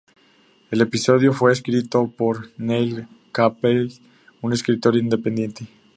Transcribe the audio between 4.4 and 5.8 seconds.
un escritor independiente.